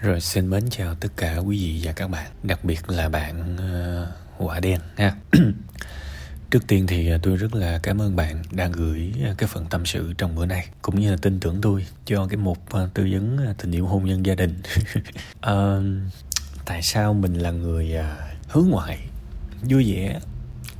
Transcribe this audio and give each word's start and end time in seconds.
Rồi 0.00 0.20
xin 0.20 0.50
mến 0.50 0.70
chào 0.70 0.94
tất 0.94 1.08
cả 1.16 1.36
quý 1.36 1.58
vị 1.58 1.80
và 1.82 1.92
các 1.92 2.08
bạn, 2.08 2.32
đặc 2.42 2.64
biệt 2.64 2.90
là 2.90 3.08
bạn 3.08 3.56
ờ, 3.56 4.02
uh, 4.02 4.46
quả 4.46 4.60
đen 4.60 4.80
ha. 4.96 5.14
Trước 6.50 6.66
tiên 6.66 6.86
thì 6.86 7.08
ờ, 7.10 7.18
tôi 7.22 7.36
rất 7.36 7.54
là 7.54 7.80
cảm 7.82 8.00
ơn 8.00 8.16
bạn 8.16 8.42
đã 8.50 8.68
gửi 8.72 9.12
ờ, 9.24 9.34
cái 9.38 9.48
phần 9.48 9.66
tâm 9.70 9.86
sự 9.86 10.12
trong 10.18 10.34
bữa 10.34 10.46
nay 10.46 10.68
cũng 10.82 11.00
như 11.00 11.10
là 11.10 11.16
tin 11.22 11.40
tưởng 11.40 11.60
tôi 11.62 11.86
cho 12.04 12.26
cái 12.26 12.36
mục 12.36 12.58
tư 12.94 13.08
vấn 13.10 13.54
tình 13.58 13.72
yêu 13.72 13.86
hôn 13.86 14.04
nhân 14.04 14.26
gia 14.26 14.34
đình. 14.34 14.62
uh, 15.36 16.12
tại 16.64 16.82
sao 16.82 17.14
mình 17.14 17.34
là 17.34 17.50
người 17.50 17.96
uh, 17.98 18.48
hướng 18.48 18.68
ngoại, 18.70 18.98
vui 19.70 19.92
vẻ, 19.92 20.20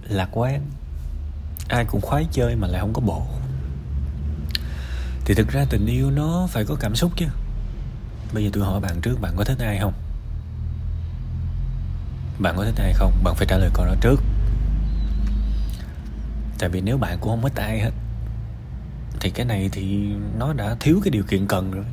lạc 0.08 0.28
quan, 0.32 0.66
ai 1.68 1.84
cũng 1.84 2.00
khoái 2.00 2.26
chơi 2.32 2.56
mà 2.56 2.68
lại 2.68 2.80
không 2.80 2.92
có 2.92 3.00
bộ. 3.00 3.26
Thì 5.24 5.34
thực 5.34 5.48
ra 5.48 5.64
tình 5.70 5.86
yêu 5.86 6.10
nó 6.10 6.48
phải 6.50 6.64
có 6.64 6.76
cảm 6.80 6.94
xúc 6.94 7.12
chứ 7.16 7.26
Bây 8.32 8.44
giờ 8.44 8.50
tôi 8.52 8.64
hỏi 8.64 8.80
bạn 8.80 9.00
trước, 9.00 9.20
Bạn 9.20 9.32
có 9.36 9.44
thích 9.44 9.58
ai 9.60 9.78
không? 9.78 9.92
Bạn 12.38 12.54
có 12.56 12.64
thích 12.64 12.74
ai 12.78 12.92
không? 12.92 13.12
Bạn 13.24 13.34
phải 13.34 13.46
trả 13.50 13.56
lời 13.56 13.70
câu 13.74 13.86
đó 13.86 13.94
trước. 14.00 14.22
Tại 16.58 16.68
vì 16.68 16.80
nếu 16.80 16.98
bạn 16.98 17.18
cũng 17.20 17.30
không 17.30 17.42
thích 17.42 17.62
ai 17.62 17.80
hết, 17.80 17.90
Thì 19.20 19.30
cái 19.30 19.46
này 19.46 19.68
thì 19.72 20.12
Nó 20.38 20.52
đã 20.52 20.76
thiếu 20.80 21.00
cái 21.04 21.10
điều 21.10 21.22
kiện 21.22 21.46
cần 21.46 21.70
rồi. 21.70 21.84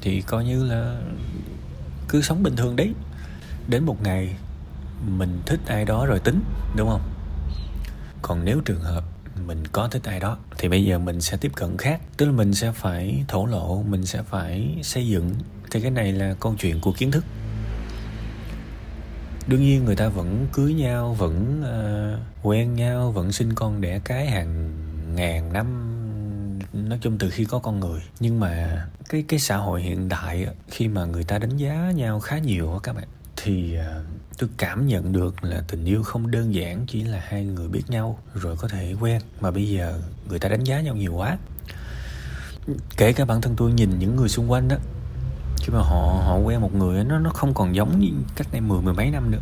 Thì 0.00 0.20
coi 0.20 0.44
như 0.44 0.64
là 0.64 1.00
Cứ 2.08 2.22
sống 2.22 2.42
bình 2.42 2.56
thường 2.56 2.76
đấy. 2.76 2.94
Đến 3.68 3.84
một 3.84 4.02
ngày 4.02 4.36
Mình 5.06 5.42
thích 5.46 5.60
ai 5.66 5.84
đó 5.84 6.06
rồi 6.06 6.18
tính, 6.18 6.40
Đúng 6.76 6.88
không? 6.88 7.02
Còn 8.22 8.44
nếu 8.44 8.60
trường 8.64 8.80
hợp 8.80 9.04
mình 9.46 9.66
có 9.72 9.88
thích 9.88 10.04
ai 10.04 10.20
đó 10.20 10.38
thì 10.58 10.68
bây 10.68 10.84
giờ 10.84 10.98
mình 10.98 11.20
sẽ 11.20 11.36
tiếp 11.36 11.52
cận 11.54 11.76
khác. 11.76 12.00
Tức 12.16 12.26
là 12.26 12.32
mình 12.32 12.54
sẽ 12.54 12.72
phải 12.72 13.24
thổ 13.28 13.46
lộ 13.46 13.82
mình 13.82 14.06
sẽ 14.06 14.22
phải 14.22 14.78
xây 14.82 15.08
dựng. 15.08 15.34
Thì 15.70 15.80
cái 15.80 15.90
này 15.90 16.12
là 16.12 16.34
câu 16.40 16.54
chuyện 16.58 16.80
của 16.80 16.92
kiến 16.92 17.10
thức. 17.10 17.24
Đương 19.46 19.60
nhiên 19.60 19.84
người 19.84 19.96
ta 19.96 20.08
vẫn 20.08 20.46
cưới 20.52 20.74
nhau 20.74 21.14
vẫn 21.14 21.62
uh, 21.62 22.46
quen 22.46 22.74
nhau 22.74 23.12
vẫn 23.12 23.32
sinh 23.32 23.52
con 23.54 23.80
đẻ 23.80 24.00
cái 24.04 24.26
hàng 24.26 24.70
ngàn 25.14 25.52
năm 25.52 25.66
nói 26.72 26.98
chung 27.02 27.18
từ 27.18 27.30
khi 27.30 27.44
có 27.44 27.58
con 27.58 27.80
người. 27.80 28.00
Nhưng 28.20 28.40
mà 28.40 28.86
cái 29.08 29.24
cái 29.28 29.40
xã 29.40 29.56
hội 29.56 29.82
hiện 29.82 30.08
đại 30.08 30.46
khi 30.68 30.88
mà 30.88 31.04
người 31.04 31.24
ta 31.24 31.38
đánh 31.38 31.56
giá 31.56 31.92
nhau 31.94 32.20
khá 32.20 32.38
nhiều 32.38 32.80
các 32.82 32.96
bạn 32.96 33.08
thì 33.46 33.76
à, 33.76 34.00
tôi 34.38 34.48
cảm 34.56 34.86
nhận 34.86 35.12
được 35.12 35.44
là 35.44 35.62
tình 35.68 35.84
yêu 35.84 36.02
không 36.02 36.30
đơn 36.30 36.54
giản 36.54 36.84
chỉ 36.86 37.02
là 37.02 37.22
hai 37.28 37.44
người 37.44 37.68
biết 37.68 37.82
nhau 37.88 38.18
rồi 38.34 38.56
có 38.56 38.68
thể 38.68 38.94
quen, 39.00 39.22
mà 39.40 39.50
bây 39.50 39.68
giờ 39.68 40.00
người 40.28 40.38
ta 40.38 40.48
đánh 40.48 40.64
giá 40.64 40.80
nhau 40.80 40.94
nhiều 40.94 41.14
quá. 41.14 41.38
Kể 42.96 43.12
cả 43.12 43.24
bản 43.24 43.40
thân 43.40 43.54
tôi 43.56 43.72
nhìn 43.72 43.98
những 43.98 44.16
người 44.16 44.28
xung 44.28 44.50
quanh 44.50 44.68
đó 44.68 44.76
khi 45.56 45.72
mà 45.72 45.78
họ 45.78 46.22
họ 46.26 46.36
quen 46.36 46.60
một 46.60 46.74
người 46.74 47.04
nó 47.04 47.18
nó 47.18 47.30
không 47.30 47.54
còn 47.54 47.74
giống 47.74 48.00
như 48.00 48.08
cách 48.36 48.46
đây 48.52 48.60
mười 48.60 48.82
mười 48.82 48.94
mấy 48.94 49.10
năm 49.10 49.30
nữa. 49.30 49.40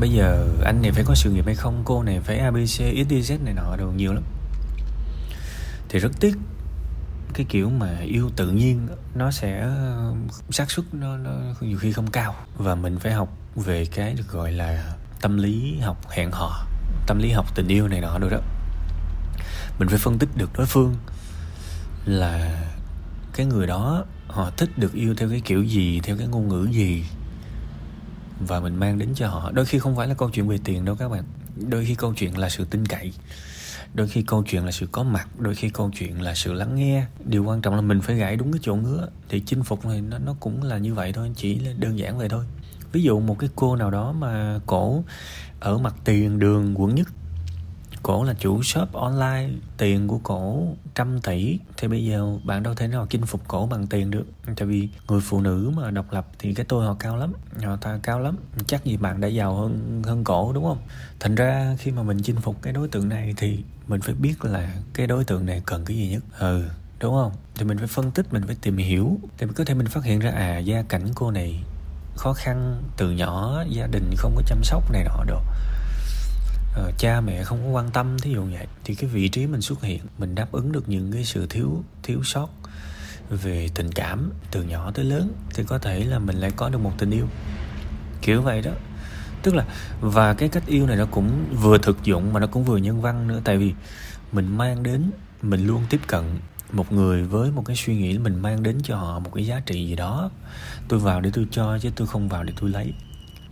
Bây 0.00 0.10
giờ 0.10 0.48
anh 0.64 0.82
này 0.82 0.92
phải 0.92 1.04
có 1.04 1.14
sự 1.14 1.30
nghiệp 1.30 1.46
hay 1.46 1.54
không, 1.54 1.82
cô 1.84 2.02
này 2.02 2.20
phải 2.20 2.38
abc 2.38 2.56
xyz 2.56 3.44
này 3.44 3.54
nọ 3.54 3.76
đồ 3.76 3.86
nhiều 3.86 4.12
lắm. 4.12 4.22
Thì 5.88 5.98
rất 5.98 6.12
tiếc 6.20 6.36
cái 7.34 7.46
kiểu 7.48 7.70
mà 7.70 7.98
yêu 7.98 8.30
tự 8.36 8.50
nhiên 8.50 8.88
nó 9.14 9.30
sẽ 9.30 9.60
ờ, 9.60 10.14
xác 10.50 10.70
suất 10.70 10.94
nó, 10.94 11.16
nó 11.16 11.30
nhiều 11.60 11.78
khi 11.78 11.92
không 11.92 12.10
cao. 12.10 12.34
Và 12.56 12.74
mình 12.74 12.98
phải 12.98 13.12
học 13.12 13.28
về 13.56 13.86
cái 13.86 14.14
được 14.14 14.28
gọi 14.28 14.52
là 14.52 14.94
tâm 15.20 15.38
lý 15.38 15.78
học 15.78 16.10
hẹn 16.10 16.30
hò 16.30 16.66
tâm 17.06 17.18
lý 17.18 17.30
học 17.30 17.54
tình 17.54 17.68
yêu 17.68 17.88
này 17.88 18.00
nọ 18.00 18.18
rồi 18.18 18.30
đó. 18.30 18.38
Mình 19.78 19.88
phải 19.88 19.98
phân 19.98 20.18
tích 20.18 20.28
được 20.36 20.50
đối 20.56 20.66
phương 20.66 20.96
là 22.04 22.64
cái 23.34 23.46
người 23.46 23.66
đó 23.66 24.04
họ 24.26 24.50
thích 24.56 24.78
được 24.78 24.92
yêu 24.92 25.14
theo 25.14 25.30
cái 25.30 25.40
kiểu 25.44 25.62
gì 25.62 26.00
theo 26.00 26.16
cái 26.16 26.26
ngôn 26.26 26.48
ngữ 26.48 26.68
gì 26.72 27.04
và 28.40 28.60
mình 28.60 28.76
mang 28.76 28.98
đến 28.98 29.14
cho 29.14 29.28
họ. 29.28 29.50
Đôi 29.50 29.66
khi 29.66 29.78
không 29.78 29.96
phải 29.96 30.08
là 30.08 30.14
câu 30.14 30.30
chuyện 30.30 30.48
về 30.48 30.58
tiền 30.64 30.84
đâu 30.84 30.96
các 30.96 31.08
bạn. 31.08 31.24
Đôi 31.56 31.84
khi 31.84 31.94
câu 31.94 32.14
chuyện 32.14 32.38
là 32.38 32.48
sự 32.48 32.64
tin 32.64 32.86
cậy 32.86 33.12
đôi 33.94 34.08
khi 34.08 34.22
câu 34.22 34.42
chuyện 34.42 34.64
là 34.64 34.70
sự 34.70 34.86
có 34.92 35.02
mặt, 35.02 35.28
đôi 35.38 35.54
khi 35.54 35.68
câu 35.68 35.90
chuyện 35.98 36.22
là 36.22 36.34
sự 36.34 36.52
lắng 36.52 36.74
nghe. 36.74 37.06
Điều 37.24 37.44
quan 37.44 37.60
trọng 37.60 37.74
là 37.74 37.80
mình 37.80 38.00
phải 38.00 38.16
gãi 38.16 38.36
đúng 38.36 38.52
cái 38.52 38.60
chỗ 38.62 38.74
ngứa. 38.74 39.08
Thì 39.28 39.42
chinh 39.46 39.62
phục 39.62 39.86
này, 39.86 40.00
nó 40.00 40.18
nó 40.18 40.34
cũng 40.40 40.62
là 40.62 40.78
như 40.78 40.94
vậy 40.94 41.12
thôi, 41.12 41.32
chỉ 41.36 41.58
là 41.58 41.72
đơn 41.78 41.98
giản 41.98 42.18
vậy 42.18 42.28
thôi. 42.28 42.44
Ví 42.92 43.02
dụ 43.02 43.20
một 43.20 43.38
cái 43.38 43.50
cô 43.56 43.76
nào 43.76 43.90
đó 43.90 44.12
mà 44.12 44.60
cổ 44.66 45.04
ở 45.60 45.78
mặt 45.78 45.94
tiền 46.04 46.38
đường 46.38 46.74
quận 46.80 46.94
nhất 46.94 47.08
cổ 48.02 48.24
là 48.24 48.34
chủ 48.38 48.62
shop 48.62 48.92
online, 48.92 49.48
tiền 49.78 50.08
của 50.08 50.18
cổ 50.22 50.66
trăm 50.94 51.20
tỷ. 51.20 51.58
Thì 51.76 51.88
bây 51.88 52.04
giờ 52.04 52.38
bạn 52.44 52.62
đâu 52.62 52.74
thể 52.74 52.88
nào 52.88 53.06
chinh 53.10 53.26
phục 53.26 53.48
cổ 53.48 53.66
bằng 53.66 53.86
tiền 53.86 54.10
được. 54.10 54.26
Tại 54.56 54.66
vì 54.66 54.88
người 55.08 55.20
phụ 55.20 55.40
nữ 55.40 55.72
mà 55.76 55.90
độc 55.90 56.12
lập 56.12 56.26
thì 56.38 56.54
cái 56.54 56.66
tôi 56.68 56.86
họ 56.86 56.96
cao 56.98 57.16
lắm, 57.16 57.32
họ 57.64 57.76
ta 57.76 57.98
cao 58.02 58.20
lắm. 58.20 58.36
Chắc 58.66 58.84
gì 58.84 58.96
bạn 58.96 59.20
đã 59.20 59.28
giàu 59.28 59.54
hơn 59.54 60.02
hơn 60.06 60.24
cổ 60.24 60.52
đúng 60.52 60.64
không? 60.64 60.78
Thành 61.20 61.34
ra 61.34 61.76
khi 61.78 61.90
mà 61.90 62.02
mình 62.02 62.22
chinh 62.22 62.36
phục 62.36 62.62
cái 62.62 62.72
đối 62.72 62.88
tượng 62.88 63.08
này 63.08 63.34
thì 63.36 63.64
mình 63.88 64.00
phải 64.00 64.14
biết 64.14 64.44
là 64.44 64.74
cái 64.94 65.06
đối 65.06 65.24
tượng 65.24 65.46
này 65.46 65.62
cần 65.66 65.84
cái 65.84 65.96
gì 65.96 66.08
nhất. 66.08 66.22
Ừ 66.38 66.64
đúng 67.00 67.14
không? 67.14 67.32
Thì 67.54 67.64
mình 67.64 67.78
phải 67.78 67.86
phân 67.86 68.10
tích, 68.10 68.32
mình 68.32 68.42
phải 68.46 68.56
tìm 68.62 68.76
hiểu 68.76 69.18
thì 69.38 69.46
có 69.56 69.64
thể 69.64 69.74
mình 69.74 69.86
phát 69.86 70.04
hiện 70.04 70.18
ra 70.18 70.30
à 70.30 70.58
gia 70.58 70.82
cảnh 70.82 71.08
cô 71.14 71.30
này 71.30 71.62
khó 72.16 72.32
khăn 72.32 72.82
từ 72.96 73.10
nhỏ, 73.10 73.64
gia 73.68 73.86
đình 73.86 74.14
không 74.16 74.34
có 74.36 74.42
chăm 74.46 74.58
sóc 74.62 74.92
này 74.92 75.04
nọ 75.04 75.24
được 75.26 75.42
cha 77.02 77.20
mẹ 77.20 77.44
không 77.44 77.64
có 77.64 77.70
quan 77.70 77.90
tâm, 77.90 78.18
thí 78.18 78.32
dụ 78.32 78.44
vậy, 78.44 78.66
thì 78.84 78.94
cái 78.94 79.10
vị 79.10 79.28
trí 79.28 79.46
mình 79.46 79.60
xuất 79.60 79.82
hiện, 79.82 80.00
mình 80.18 80.34
đáp 80.34 80.52
ứng 80.52 80.72
được 80.72 80.88
những 80.88 81.12
cái 81.12 81.24
sự 81.24 81.46
thiếu 81.46 81.84
thiếu 82.02 82.22
sót 82.24 82.48
về 83.30 83.68
tình 83.74 83.92
cảm 83.92 84.30
từ 84.50 84.62
nhỏ 84.62 84.90
tới 84.90 85.04
lớn, 85.04 85.32
thì 85.54 85.64
có 85.64 85.78
thể 85.78 86.04
là 86.04 86.18
mình 86.18 86.36
lại 86.36 86.50
có 86.56 86.68
được 86.68 86.78
một 86.78 86.92
tình 86.98 87.10
yêu. 87.10 87.26
Kiểu 88.22 88.42
vậy 88.42 88.62
đó. 88.62 88.70
Tức 89.42 89.54
là, 89.54 89.64
và 90.00 90.34
cái 90.34 90.48
cách 90.48 90.62
yêu 90.66 90.86
này 90.86 90.96
nó 90.96 91.06
cũng 91.06 91.30
vừa 91.60 91.78
thực 91.78 92.04
dụng 92.04 92.32
mà 92.32 92.40
nó 92.40 92.46
cũng 92.46 92.64
vừa 92.64 92.76
nhân 92.76 93.00
văn 93.00 93.26
nữa, 93.26 93.40
tại 93.44 93.58
vì 93.58 93.72
mình 94.32 94.56
mang 94.56 94.82
đến, 94.82 95.10
mình 95.42 95.66
luôn 95.66 95.82
tiếp 95.90 96.00
cận 96.06 96.24
một 96.72 96.92
người 96.92 97.22
với 97.22 97.50
một 97.50 97.62
cái 97.66 97.76
suy 97.76 97.96
nghĩ, 97.96 98.18
mình 98.18 98.42
mang 98.42 98.62
đến 98.62 98.78
cho 98.82 98.96
họ 98.96 99.18
một 99.18 99.30
cái 99.34 99.46
giá 99.46 99.60
trị 99.60 99.86
gì 99.88 99.96
đó. 99.96 100.30
Tôi 100.88 100.98
vào 100.98 101.20
để 101.20 101.30
tôi 101.32 101.46
cho 101.50 101.78
chứ 101.78 101.90
tôi 101.96 102.06
không 102.06 102.28
vào 102.28 102.44
để 102.44 102.52
tôi 102.60 102.70
lấy. 102.70 102.92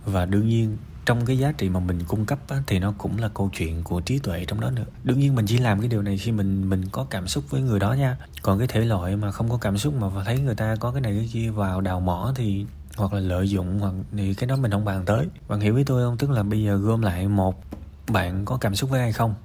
Và 0.05 0.25
đương 0.25 0.47
nhiên 0.47 0.77
trong 1.05 1.25
cái 1.25 1.37
giá 1.37 1.51
trị 1.51 1.69
mà 1.69 1.79
mình 1.79 1.99
cung 2.07 2.25
cấp 2.25 2.39
á, 2.47 2.57
thì 2.67 2.79
nó 2.79 2.93
cũng 2.97 3.17
là 3.19 3.29
câu 3.33 3.49
chuyện 3.57 3.83
của 3.83 4.01
trí 4.01 4.19
tuệ 4.19 4.45
trong 4.45 4.59
đó 4.59 4.71
nữa. 4.71 4.85
Đương 5.03 5.19
nhiên 5.19 5.35
mình 5.35 5.45
chỉ 5.45 5.57
làm 5.57 5.79
cái 5.79 5.87
điều 5.87 6.01
này 6.01 6.17
khi 6.17 6.31
mình 6.31 6.69
mình 6.69 6.85
có 6.91 7.05
cảm 7.09 7.27
xúc 7.27 7.43
với 7.49 7.61
người 7.61 7.79
đó 7.79 7.93
nha. 7.93 8.17
Còn 8.41 8.59
cái 8.59 8.67
thể 8.67 8.79
loại 8.79 9.15
mà 9.15 9.31
không 9.31 9.49
có 9.49 9.57
cảm 9.57 9.77
xúc 9.77 9.93
mà 9.93 10.23
thấy 10.25 10.39
người 10.39 10.55
ta 10.55 10.75
có 10.75 10.91
cái 10.91 11.01
này 11.01 11.15
cái 11.17 11.29
kia 11.33 11.49
vào 11.49 11.81
đào 11.81 11.99
mỏ 11.99 12.33
thì 12.35 12.65
hoặc 12.95 13.13
là 13.13 13.19
lợi 13.19 13.49
dụng 13.49 13.79
hoặc 13.79 13.93
thì 14.11 14.33
cái 14.33 14.47
đó 14.47 14.55
mình 14.55 14.71
không 14.71 14.85
bàn 14.85 15.05
tới. 15.05 15.27
Bạn 15.47 15.59
hiểu 15.59 15.73
với 15.73 15.83
tôi 15.83 16.03
không? 16.03 16.17
Tức 16.17 16.29
là 16.29 16.43
bây 16.43 16.63
giờ 16.63 16.75
gom 16.75 17.01
lại 17.01 17.27
một 17.27 17.63
bạn 18.09 18.45
có 18.45 18.57
cảm 18.57 18.75
xúc 18.75 18.89
với 18.89 18.99
ai 18.99 19.13
không? 19.13 19.35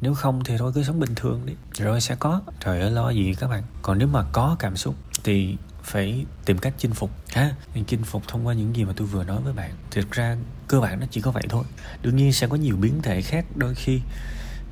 Nếu 0.00 0.14
không 0.14 0.44
thì 0.44 0.54
thôi 0.58 0.72
cứ 0.74 0.82
sống 0.82 1.00
bình 1.00 1.14
thường 1.16 1.40
đi. 1.46 1.52
Rồi 1.78 2.00
sẽ 2.00 2.14
có. 2.14 2.40
Trời 2.60 2.80
ơi 2.80 2.90
lo 2.90 3.10
gì 3.10 3.34
các 3.34 3.50
bạn? 3.50 3.62
Còn 3.82 3.98
nếu 3.98 4.08
mà 4.08 4.24
có 4.32 4.56
cảm 4.58 4.76
xúc 4.76 4.94
thì 5.24 5.56
phải 5.82 6.26
tìm 6.44 6.58
cách 6.58 6.74
chinh 6.78 6.92
phục, 6.92 7.10
ha? 7.34 7.50
Chinh 7.86 8.02
phục 8.04 8.22
thông 8.28 8.46
qua 8.46 8.54
những 8.54 8.76
gì 8.76 8.84
mà 8.84 8.92
tôi 8.96 9.06
vừa 9.06 9.24
nói 9.24 9.40
với 9.44 9.52
bạn. 9.52 9.70
Thực 9.90 10.10
ra, 10.10 10.36
cơ 10.68 10.80
bản 10.80 11.00
nó 11.00 11.06
chỉ 11.10 11.20
có 11.20 11.30
vậy 11.30 11.44
thôi. 11.48 11.64
Đương 12.02 12.16
nhiên 12.16 12.32
sẽ 12.32 12.46
có 12.46 12.56
nhiều 12.56 12.76
biến 12.76 13.02
thể 13.02 13.22
khác, 13.22 13.44
đôi 13.54 13.74
khi 13.74 14.00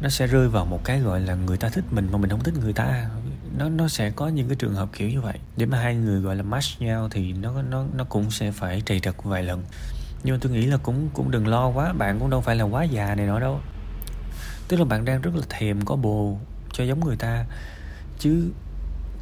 nó 0.01 0.09
sẽ 0.09 0.27
rơi 0.27 0.49
vào 0.49 0.65
một 0.65 0.85
cái 0.85 1.01
gọi 1.01 1.21
là 1.21 1.35
người 1.35 1.57
ta 1.57 1.69
thích 1.69 1.85
mình 1.91 2.09
mà 2.13 2.19
mình 2.19 2.31
không 2.31 2.43
thích 2.43 2.55
người 2.61 2.73
ta. 2.73 3.11
Nó 3.59 3.69
nó 3.69 3.89
sẽ 3.89 4.11
có 4.11 4.29
những 4.29 4.49
cái 4.49 4.57
trường 4.57 4.75
hợp 4.75 4.89
kiểu 4.93 5.09
như 5.09 5.21
vậy. 5.21 5.39
Để 5.57 5.67
mà 5.67 5.79
hai 5.79 5.95
người 5.95 6.21
gọi 6.21 6.37
là 6.37 6.43
match 6.43 6.81
nhau 6.81 7.09
thì 7.11 7.33
nó 7.33 7.63
nó 7.63 7.85
nó 7.95 8.05
cũng 8.05 8.31
sẽ 8.31 8.53
phải 8.53 8.83
trầy 8.87 9.01
trật 9.01 9.15
vài 9.25 9.43
lần. 9.43 9.65
Nhưng 10.25 10.35
mà 10.35 10.39
tôi 10.43 10.53
nghĩ 10.53 10.67
là 10.67 10.77
cũng 10.77 11.09
cũng 11.15 11.31
đừng 11.31 11.47
lo 11.47 11.69
quá, 11.69 11.93
bạn 11.93 12.19
cũng 12.19 12.31
đâu 12.31 12.41
phải 12.41 12.57
là 12.57 12.65
quá 12.65 12.85
già 12.85 13.15
này 13.15 13.27
nọ 13.27 13.41
đâu. 13.41 13.61
Tức 14.69 14.77
là 14.77 14.85
bạn 14.85 15.05
đang 15.05 15.21
rất 15.21 15.37
là 15.37 15.43
thèm 15.49 15.85
có 15.85 15.97
bồ 15.97 16.39
cho 16.73 16.85
giống 16.85 17.05
người 17.05 17.17
ta. 17.17 17.45
Chứ 18.19 18.51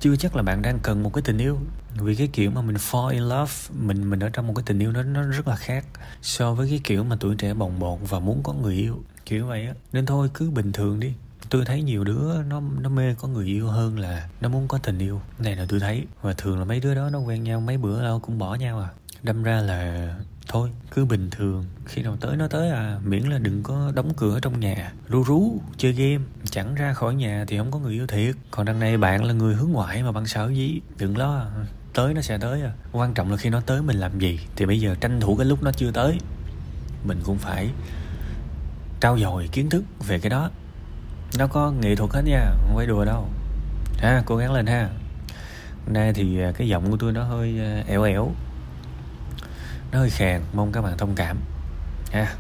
chưa 0.01 0.17
chắc 0.17 0.37
là 0.37 0.43
bạn 0.43 0.63
đang 0.63 0.79
cần 0.79 1.03
một 1.03 1.13
cái 1.13 1.23
tình 1.23 1.39
yêu. 1.39 1.59
Vì 1.95 2.15
cái 2.15 2.29
kiểu 2.33 2.51
mà 2.51 2.63
mình 2.63 2.77
fall 2.77 3.09
in 3.09 3.23
love, 3.23 3.53
mình 3.71 4.11
mình 4.11 4.21
ở 4.21 4.29
trong 4.29 4.47
một 4.47 4.53
cái 4.57 4.63
tình 4.67 4.79
yêu 4.79 4.93
nó 4.93 5.03
nó 5.03 5.23
rất 5.23 5.49
là 5.49 5.57
khác 5.57 5.85
so 6.23 6.55
với 6.55 6.69
cái 6.71 6.81
kiểu 6.85 7.05
mà 7.05 7.17
tuổi 7.21 7.35
trẻ 7.35 7.55
bồng 7.55 7.79
bột 7.79 7.99
và 8.09 8.19
muốn 8.19 8.43
có 8.43 8.53
người 8.53 8.75
yêu, 8.75 9.03
kiểu 9.27 9.47
vậy 9.47 9.67
á. 9.67 9.75
Nên 9.93 10.07
thôi, 10.07 10.31
cứ 10.35 10.51
bình 10.51 10.73
thường 10.73 11.01
đi. 11.01 11.13
Tôi 11.51 11.65
thấy 11.65 11.83
nhiều 11.83 12.05
đứa 12.05 12.43
nó 12.43 12.63
nó 12.81 12.89
mê 12.89 13.15
có 13.15 13.29
người 13.29 13.47
yêu 13.47 13.69
hơn 13.69 13.99
là 13.99 14.29
nó 14.41 14.49
muốn 14.49 14.69
có 14.69 14.79
tình 14.79 14.99
yêu. 14.99 15.21
Này 15.39 15.57
là 15.57 15.67
tôi 15.69 15.81
thấy, 15.81 16.07
và 16.23 16.33
thường 16.33 16.59
là 16.59 16.65
mấy 16.65 16.81
đứa 16.81 16.95
đó 16.95 17.11
nó 17.11 17.19
quen 17.19 17.45
nhau 17.45 17.61
mấy 17.61 17.79
bữa 17.79 18.03
đâu 18.03 18.21
cũng 18.21 18.39
bỏ 18.39 18.55
nhau 18.55 18.81
à 18.81 18.89
đâm 19.23 19.43
ra 19.43 19.61
là 19.61 20.15
thôi, 20.49 20.71
cứ 20.91 21.05
bình 21.05 21.31
thường. 21.31 21.65
Khi 21.85 22.03
nào 22.03 22.17
tới, 22.21 22.37
nó 22.37 22.49
tới 22.49 22.71
à. 22.71 22.99
Miễn 23.05 23.23
là 23.23 23.39
đừng 23.39 23.63
có 23.63 23.93
đóng 23.95 24.13
cửa 24.17 24.39
trong 24.43 24.61
nhà. 24.61 24.93
Rú 25.09 25.25
rú, 25.25 25.61
chơi 25.77 25.93
game. 25.93 26.25
Chẳng 26.45 26.75
ra 26.75 26.93
khỏi 26.93 27.15
nhà 27.15 27.45
thì 27.49 27.59
không 27.59 27.71
có 27.71 27.79
người 27.79 27.93
yêu 27.93 28.07
thiệt. 28.07 28.35
Còn 28.51 28.67
đằng 28.67 28.81
này 28.81 28.97
bạn 28.97 29.25
là 29.25 29.33
người 29.33 29.55
hướng 29.55 29.71
ngoại 29.71 30.03
mà 30.03 30.13
bạn 30.13 30.27
sợ 30.27 30.51
gì? 30.55 30.81
Đừng 30.99 31.19
lo, 31.19 31.47
tới 31.95 32.15
nó 32.15 32.21
sẽ 32.21 32.39
tới 32.39 32.63
à. 32.63 32.73
Quan 32.93 33.15
trọng 33.15 33.31
là 33.31 33.37
khi 33.37 33.51
nó 33.51 33.61
tới 33.61 33.83
mình 33.83 33.97
làm 33.97 34.19
gì. 34.19 34.41
Thì 34.57 34.67
bây 34.67 34.81
giờ 34.81 34.95
tranh 35.01 35.21
thủ 35.21 35.37
cái 35.37 35.47
lúc 35.47 35.63
nó 35.63 35.73
chưa 35.73 35.91
tới. 35.91 36.19
Mình 37.05 37.21
cũng 37.25 37.39
phải 37.39 37.71
trao 39.01 39.19
dồi 39.19 39.49
kiến 39.53 39.71
thức 39.71 39.85
về 40.07 40.19
cái 40.19 40.31
đó. 40.31 40.51
Nó 41.39 41.47
có 41.47 41.71
nghệ 41.71 41.95
thuật 41.95 42.11
hết 42.11 42.23
nha, 42.25 42.51
không 42.51 42.77
phải 42.77 42.87
đùa 42.87 43.05
đâu. 43.05 43.29
Ha, 43.99 44.23
cố 44.27 44.37
gắng 44.37 44.53
lên 44.53 44.67
ha. 44.67 44.91
Nay 45.87 46.13
thì 46.13 46.41
à, 46.41 46.53
cái 46.53 46.69
giọng 46.69 46.91
của 46.91 46.97
tôi 46.97 47.13
nó 47.13 47.25
hơi 47.25 47.61
à, 47.61 47.83
ẻo 47.87 48.03
ẻo 48.03 48.33
nó 49.93 49.99
hơi 49.99 50.11
khàn 50.11 50.43
mong 50.53 50.73
các 50.73 50.83
bạn 50.83 50.99
thông 50.99 51.15
cảm. 51.15 51.37
Ha 52.13 52.35